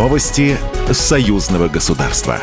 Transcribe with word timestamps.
Новости 0.00 0.56
союзного 0.90 1.68
государства. 1.68 2.38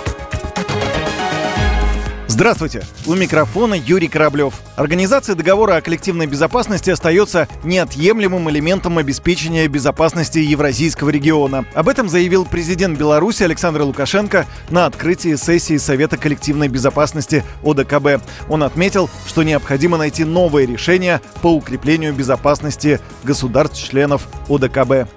Здравствуйте! 2.28 2.84
У 3.08 3.16
микрофона 3.16 3.74
Юрий 3.74 4.08
Кораблев. 4.08 4.54
Организация 4.76 5.34
договора 5.34 5.78
о 5.78 5.82
коллективной 5.82 6.28
безопасности 6.28 6.92
остается 6.92 7.48
неотъемлемым 7.64 8.48
элементом 8.52 9.00
обеспечения 9.00 9.68
безопасности 9.68 10.38
Евразийского 10.38 11.10
региона. 11.10 11.66
Об 11.74 11.90
этом 11.90 12.10
заявил 12.10 12.46
президент 12.46 13.00
Беларуси 13.00 13.42
Александр 13.42 13.82
Лукашенко 13.82 14.46
на 14.70 14.86
открытии 14.86 15.34
сессии 15.34 15.78
Совета 15.78 16.18
коллективной 16.18 16.68
безопасности 16.68 17.44
ОДКБ. 17.64 18.24
Он 18.50 18.62
отметил, 18.62 19.10
что 19.26 19.42
необходимо 19.42 19.98
найти 19.98 20.26
новые 20.26 20.68
решения 20.68 21.24
по 21.42 21.48
укреплению 21.48 22.14
безопасности 22.14 23.00
государств-членов 23.24 24.28
ОДКБ. 24.48 25.10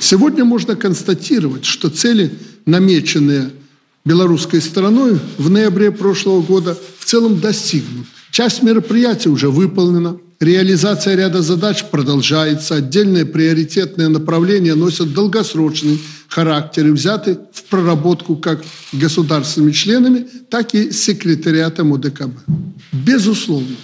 Сегодня 0.00 0.44
можно 0.44 0.76
констатировать, 0.76 1.64
что 1.64 1.90
цели, 1.90 2.30
намеченные 2.66 3.50
белорусской 4.04 4.60
стороной 4.60 5.18
в 5.38 5.50
ноябре 5.50 5.90
прошлого 5.90 6.40
года, 6.40 6.76
в 6.98 7.04
целом 7.04 7.40
достигнут. 7.40 8.06
Часть 8.30 8.62
мероприятий 8.62 9.28
уже 9.28 9.48
выполнена, 9.48 10.18
реализация 10.40 11.16
ряда 11.16 11.42
задач 11.42 11.84
продолжается, 11.84 12.76
отдельные 12.76 13.26
приоритетные 13.26 14.08
направления 14.08 14.74
носят 14.74 15.12
долгосрочный 15.12 15.98
характер 16.28 16.86
и 16.86 16.90
взяты 16.90 17.38
в 17.52 17.64
проработку 17.64 18.36
как 18.36 18.62
государственными 18.92 19.72
членами, 19.72 20.26
так 20.48 20.74
и 20.74 20.92
секретариатом 20.92 21.94
ОДКБ. 21.94 22.38
Безусловно, 22.92 23.76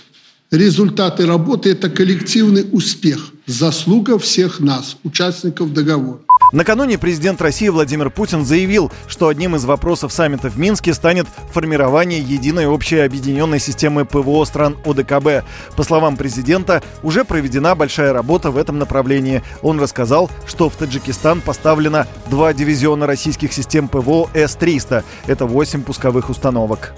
результаты 0.50 1.26
работы– 1.26 1.70
это 1.70 1.90
коллективный 1.90 2.66
успех, 2.70 3.33
заслуга 3.46 4.18
всех 4.18 4.60
нас, 4.60 4.96
участников 5.04 5.72
договора. 5.72 6.20
Накануне 6.52 6.98
президент 6.98 7.40
России 7.42 7.68
Владимир 7.68 8.10
Путин 8.10 8.44
заявил, 8.44 8.92
что 9.08 9.28
одним 9.28 9.56
из 9.56 9.64
вопросов 9.64 10.12
саммита 10.12 10.48
в 10.48 10.58
Минске 10.58 10.94
станет 10.94 11.26
формирование 11.52 12.20
единой 12.20 12.66
общей 12.66 12.98
объединенной 12.98 13.58
системы 13.58 14.04
ПВО 14.04 14.44
стран 14.44 14.76
ОДКБ. 14.84 15.44
По 15.76 15.82
словам 15.82 16.16
президента, 16.16 16.82
уже 17.02 17.24
проведена 17.24 17.74
большая 17.74 18.12
работа 18.12 18.50
в 18.50 18.56
этом 18.56 18.78
направлении. 18.78 19.42
Он 19.62 19.80
рассказал, 19.80 20.30
что 20.46 20.68
в 20.70 20.76
Таджикистан 20.76 21.40
поставлено 21.40 22.06
два 22.30 22.52
дивизиона 22.52 23.06
российских 23.06 23.52
систем 23.52 23.88
ПВО 23.88 24.30
С-300. 24.32 25.02
Это 25.26 25.46
8 25.46 25.82
пусковых 25.82 26.30
установок. 26.30 26.94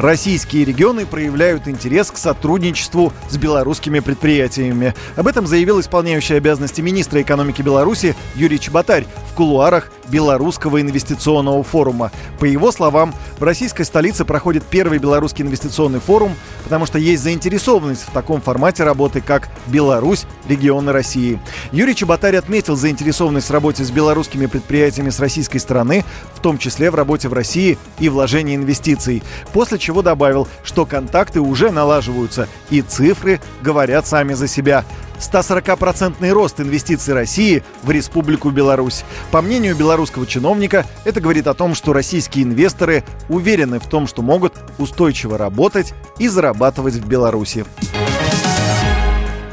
Российские 0.00 0.64
регионы 0.64 1.04
проявляют 1.04 1.68
интерес 1.68 2.10
к 2.10 2.16
сотрудничеству 2.16 3.12
с 3.28 3.36
белорусскими 3.36 4.00
предприятиями. 4.00 4.94
Об 5.14 5.26
этом 5.26 5.46
заявил 5.46 5.78
исполняющий 5.78 6.36
обязанности 6.36 6.80
министра 6.80 7.20
экономики 7.20 7.60
Беларуси 7.60 8.16
Юрий 8.34 8.58
Чеботарь 8.58 9.04
в 9.30 9.34
кулуарах 9.34 9.92
Белорусского 10.10 10.80
инвестиционного 10.80 11.62
форума. 11.62 12.10
По 12.38 12.44
его 12.44 12.72
словам, 12.72 13.14
в 13.38 13.42
российской 13.42 13.84
столице 13.84 14.24
проходит 14.24 14.64
первый 14.64 14.98
белорусский 14.98 15.44
инвестиционный 15.44 16.00
форум, 16.00 16.34
потому 16.64 16.86
что 16.86 16.98
есть 16.98 17.22
заинтересованность 17.22 18.02
в 18.02 18.10
таком 18.10 18.40
формате 18.40 18.84
работы, 18.84 19.20
как 19.20 19.48
Беларусь, 19.66 20.26
регионы 20.48 20.92
России. 20.92 21.40
Юрий 21.72 21.94
Чеботарь 21.94 22.36
отметил 22.36 22.76
заинтересованность 22.76 23.48
в 23.48 23.52
работе 23.52 23.84
с 23.84 23.90
белорусскими 23.90 24.46
предприятиями 24.46 25.10
с 25.10 25.20
российской 25.20 25.58
стороны, 25.58 26.04
в 26.34 26.40
том 26.40 26.58
числе 26.58 26.90
в 26.90 26.94
работе 26.94 27.28
в 27.28 27.32
России 27.32 27.78
и 27.98 28.08
вложении 28.08 28.56
инвестиций. 28.56 29.22
После 29.52 29.78
чего 29.78 30.02
добавил, 30.02 30.48
что 30.62 30.86
контакты 30.86 31.40
уже 31.40 31.70
налаживаются, 31.70 32.48
и 32.70 32.82
цифры 32.82 33.40
говорят 33.62 34.06
сами 34.06 34.34
за 34.34 34.48
себя. 34.48 34.84
140-процентный 35.20 36.32
рост 36.32 36.60
инвестиций 36.60 37.14
России 37.14 37.62
в 37.82 37.90
Республику 37.90 38.50
Беларусь. 38.50 39.04
По 39.30 39.42
мнению 39.42 39.76
белорусского 39.76 40.26
чиновника, 40.26 40.86
это 41.04 41.20
говорит 41.20 41.46
о 41.46 41.54
том, 41.54 41.74
что 41.74 41.92
российские 41.92 42.44
инвесторы 42.44 43.04
уверены 43.28 43.78
в 43.78 43.86
том, 43.86 44.06
что 44.06 44.22
могут 44.22 44.54
устойчиво 44.78 45.38
работать 45.38 45.94
и 46.18 46.28
зарабатывать 46.28 46.94
в 46.94 47.06
Беларуси. 47.06 47.64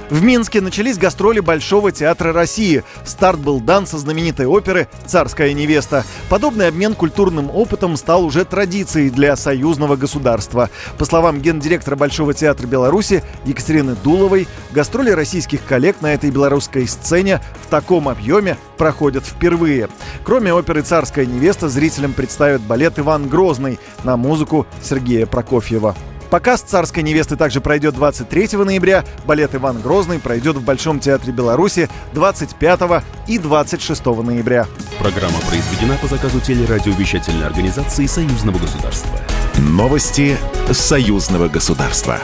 В 0.09 0.23
Минске 0.23 0.61
начались 0.61 0.97
гастроли 0.97 1.41
Большого 1.41 1.91
театра 1.91 2.31
России. 2.31 2.83
Старт 3.03 3.39
был 3.39 3.59
дан 3.59 3.85
со 3.85 3.97
знаменитой 3.97 4.45
оперы 4.45 4.87
«Царская 5.05 5.51
невеста». 5.51 6.05
Подобный 6.29 6.69
обмен 6.69 6.93
культурным 6.93 7.49
опытом 7.53 7.97
стал 7.97 8.23
уже 8.23 8.45
традицией 8.45 9.09
для 9.09 9.35
союзного 9.35 9.97
государства. 9.97 10.69
По 10.97 11.03
словам 11.03 11.41
гендиректора 11.41 11.97
Большого 11.97 12.33
театра 12.33 12.67
Беларуси 12.67 13.21
Екатерины 13.43 13.97
Дуловой, 14.01 14.47
гастроли 14.71 15.11
российских 15.11 15.65
коллег 15.65 15.97
на 15.99 16.13
этой 16.13 16.31
белорусской 16.31 16.87
сцене 16.87 17.41
в 17.65 17.69
таком 17.69 18.07
объеме 18.07 18.57
проходят 18.77 19.25
впервые. 19.25 19.89
Кроме 20.23 20.53
оперы 20.53 20.83
«Царская 20.83 21.25
невеста» 21.25 21.67
зрителям 21.67 22.13
представят 22.13 22.61
балет 22.61 22.97
«Иван 22.97 23.27
Грозный» 23.27 23.77
на 24.05 24.15
музыку 24.15 24.67
Сергея 24.81 25.25
Прокофьева. 25.25 25.97
Показ 26.29 26.61
«Царской 26.61 27.03
невесты» 27.03 27.35
также 27.35 27.61
пройдет 27.61 27.95
23 27.95 28.57
ноября. 28.57 29.05
Балет 29.25 29.55
«Иван 29.55 29.81
Грозный» 29.81 30.19
пройдет 30.19 30.57
в 30.57 30.63
Большом 30.63 30.99
театре 30.99 31.31
Беларуси 31.31 31.89
25 32.13 33.03
и 33.27 33.37
26 33.37 34.05
ноября. 34.05 34.67
Программа 34.99 35.39
произведена 35.47 35.97
по 36.01 36.07
заказу 36.07 36.39
телерадиовещательной 36.39 37.45
организации 37.45 38.05
Союзного 38.05 38.57
государства. 38.57 39.11
Новости 39.57 40.37
Союзного 40.71 41.47
государства. 41.47 42.19